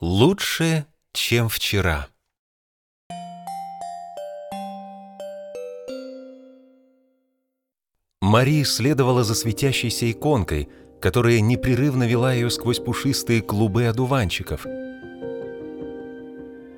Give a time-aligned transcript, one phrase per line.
[0.00, 2.06] Лучше, чем вчера.
[8.20, 10.68] Мария следовала за светящейся иконкой,
[11.00, 14.64] которая непрерывно вела ее сквозь пушистые клубы одуванчиков.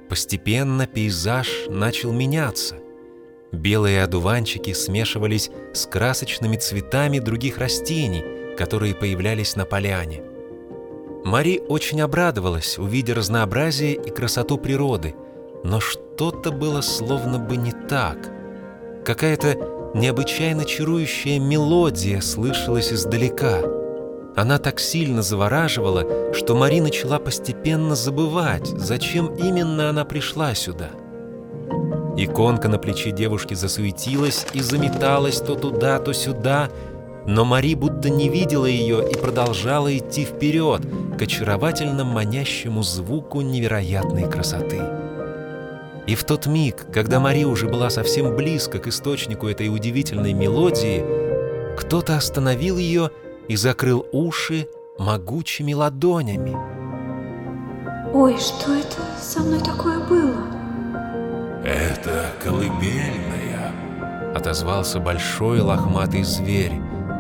[0.08, 2.76] Постепенно пейзаж начал меняться.
[3.52, 10.22] Белые одуванчики смешивались с красочными цветами других растений, которые появлялись на поляне.
[11.24, 15.14] Мари очень обрадовалась, увидя разнообразие и красоту природы,
[15.64, 18.30] но что-то было словно бы не так.
[19.04, 23.60] Какая-то необычайно чарующая мелодия слышалась издалека.
[24.36, 30.90] Она так сильно завораживала, что Мари начала постепенно забывать, зачем именно она пришла сюда.
[32.16, 36.70] Иконка на плече девушки засуетилась и заметалась то туда, то сюда,
[37.26, 40.82] но Мари будто не видела ее и продолжала идти вперед
[41.18, 44.80] к очаровательно манящему звуку невероятной красоты.
[46.06, 51.04] И в тот миг, когда Мари уже была совсем близко к источнику этой удивительной мелодии,
[51.78, 53.10] кто-то остановил ее
[53.48, 56.56] и закрыл уши могучими ладонями.
[58.12, 60.34] Ой, что это со мной такое было?
[61.64, 63.72] Это колыбельная,
[64.34, 66.72] отозвался большой лохматый зверь,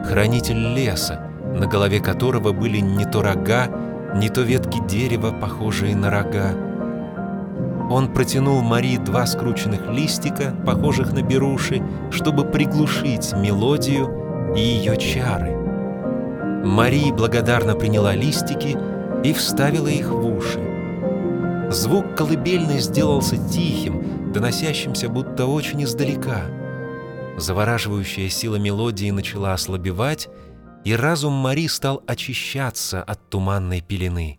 [0.04, 1.20] хранитель леса,
[1.54, 3.68] на голове которого были не то рога,
[4.14, 6.54] не то ветки дерева, похожие на рога.
[7.90, 15.56] Он протянул Марии два скрученных листика, похожих на беруши, чтобы приглушить мелодию и ее чары.
[16.64, 18.76] Мария благодарно приняла листики
[19.24, 20.60] и вставила их в уши.
[21.70, 26.42] Звук колыбельной сделался тихим, доносящимся будто очень издалека—
[27.40, 30.28] Завораживающая сила мелодии начала ослабевать,
[30.84, 34.38] и разум Мари стал очищаться от туманной пелены.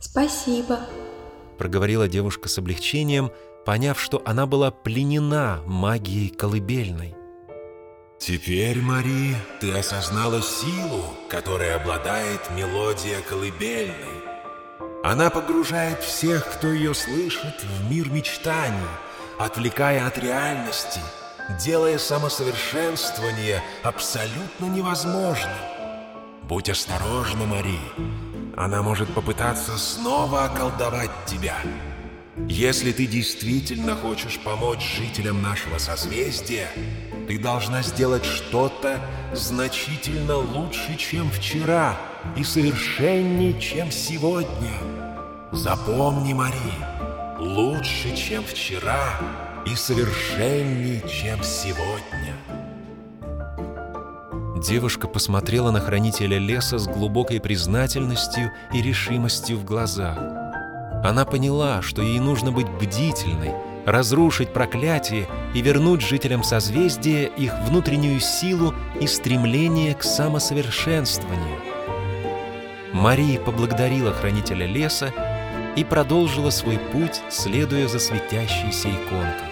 [0.00, 0.80] «Спасибо»,—
[1.58, 3.30] проговорила девушка с облегчением,
[3.64, 7.14] поняв, что она была пленена магией колыбельной.
[8.18, 13.94] «Теперь, Мари, ты осознала силу, которой обладает мелодия колыбельной.
[15.04, 18.88] Она погружает всех, кто ее слышит, в мир мечтаний,
[19.38, 21.00] отвлекая от реальности—
[21.48, 25.56] делая самосовершенствование абсолютно невозможным.
[26.42, 27.78] Будь осторожна, Мари.
[28.56, 31.56] Она может попытаться снова околдовать тебя.
[32.48, 36.68] Если ты действительно хочешь помочь жителям нашего созвездия,
[37.26, 39.00] ты должна сделать что-то
[39.32, 41.96] значительно лучше, чем вчера,
[42.36, 44.72] и совершеннее, чем сегодня.
[45.52, 46.54] Запомни, Мари,
[47.58, 49.18] лучше, чем вчера,
[49.66, 52.36] и совершенней, чем сегодня.
[54.62, 60.18] Девушка посмотрела на хранителя леса с глубокой признательностью и решимостью в глазах.
[61.04, 63.54] Она поняла, что ей нужно быть бдительной,
[63.86, 71.58] разрушить проклятие и вернуть жителям созвездия их внутреннюю силу и стремление к самосовершенствованию.
[72.92, 75.12] Мария поблагодарила хранителя леса
[75.78, 79.48] и продолжила свой путь, следуя за светящейся иконкой.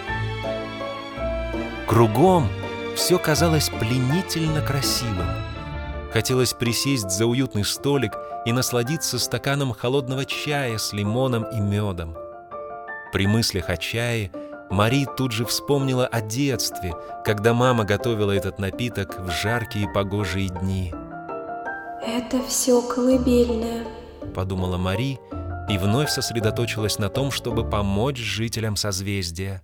[1.87, 2.49] Кругом
[2.97, 5.27] все казалось пленительно красивым.
[6.11, 8.11] Хотелось присесть за уютный столик
[8.45, 12.17] и насладиться стаканом холодного чая с лимоном и медом.
[13.13, 14.29] При мыслях о чае
[14.69, 16.93] Мари тут же вспомнила о детстве,
[17.23, 20.93] когда мама готовила этот напиток в жаркие погожие дни.
[22.05, 23.85] «Это все колыбельное»,—
[24.35, 25.19] подумала Мари
[25.69, 29.63] и вновь сосредоточилась на том, чтобы помочь жителям созвездия.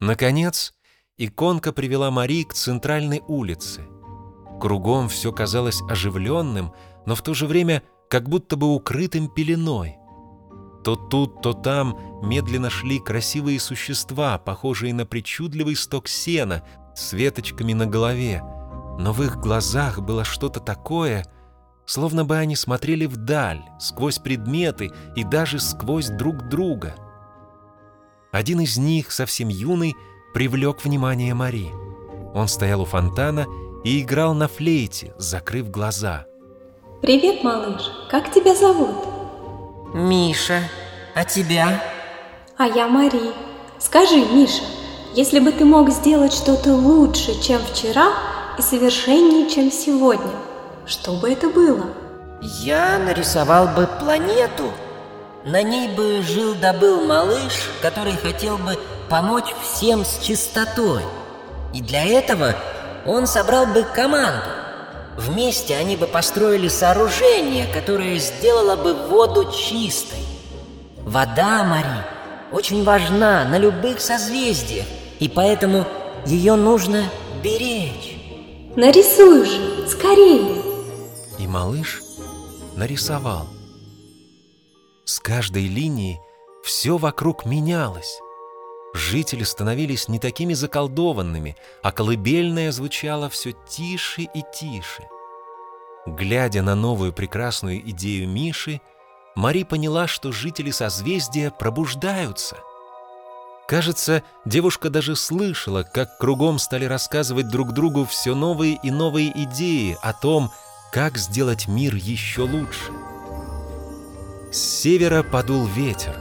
[0.00, 0.72] Наконец,
[1.16, 3.82] иконка привела Мари к центральной улице.
[4.60, 6.72] Кругом все казалось оживленным,
[7.06, 9.98] но в то же время как будто бы укрытым пеленой.
[10.84, 17.74] То тут, то там медленно шли красивые существа, похожие на причудливый сток сена с веточками
[17.74, 18.42] на голове,
[18.98, 21.26] но в их глазах было что-то такое,
[21.88, 26.94] словно бы они смотрели вдаль, сквозь предметы и даже сквозь друг друга—
[28.30, 29.96] один из них, совсем юный,
[30.34, 31.72] привлек внимание Мари.
[32.34, 33.46] Он стоял у фонтана
[33.84, 36.26] и играл на флейте, закрыв глаза.
[37.00, 37.90] «Привет, малыш.
[38.10, 38.96] Как тебя зовут?»
[39.94, 40.60] «Миша.
[41.14, 41.82] А тебя?»
[42.58, 43.32] «А я Мари.
[43.78, 44.64] Скажи, Миша,
[45.14, 48.12] если бы ты мог сделать что-то лучше, чем вчера,
[48.58, 50.32] и совершеннее, чем сегодня,
[50.88, 51.86] что бы это было?»
[52.40, 54.72] «Я нарисовал бы планету»,
[55.44, 58.76] на ней бы жил-добыл малыш, который хотел бы
[59.08, 61.02] помочь всем с чистотой.
[61.72, 62.54] И для этого
[63.06, 64.44] он собрал бы команду.
[65.16, 70.20] Вместе они бы построили сооружение, которое сделало бы воду чистой.
[70.98, 72.04] Вода, Мари,
[72.52, 74.86] очень важна на любых созвездиях,
[75.18, 75.86] и поэтому
[76.26, 77.04] ее нужно
[77.42, 78.16] беречь.
[78.76, 80.67] Нарисуй же, скорее.
[81.38, 82.02] И малыш
[82.76, 83.48] нарисовал.
[85.04, 86.20] С каждой линии
[86.64, 88.18] все вокруг менялось.
[88.94, 95.08] Жители становились не такими заколдованными, а колыбельная звучала все тише и тише.
[96.06, 98.80] Глядя на новую прекрасную идею Миши,
[99.36, 102.56] Мари поняла, что жители созвездия пробуждаются.
[103.68, 109.96] Кажется, девушка даже слышала, как кругом стали рассказывать друг другу все новые и новые идеи
[110.02, 110.50] о том,
[110.90, 112.92] как сделать мир еще лучше.
[114.50, 116.16] С севера подул ветер.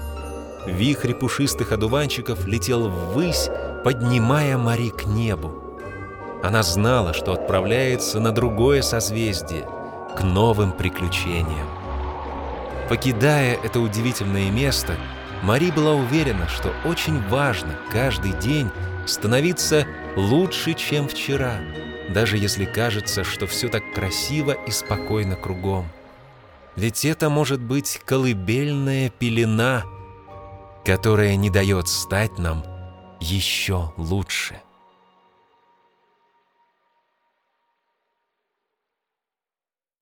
[0.66, 3.50] Вихрь пушистых одуванчиков летел ввысь,
[3.84, 5.54] поднимая Мари к небу.
[6.44, 9.68] Она знала, что отправляется на другое созвездие,
[10.18, 11.68] к новым приключениям.
[12.90, 14.98] Покидая это удивительное место,
[15.44, 18.70] Мари была уверена, что очень важно каждый день
[19.06, 19.86] становиться
[20.16, 21.60] лучше, чем вчера,
[22.10, 25.88] даже если кажется, что все так красиво и спокойно кругом.
[26.76, 29.84] Ведь это может быть колыбельная пелена,
[30.86, 32.64] которая не дает стать нам
[33.20, 34.62] еще лучше.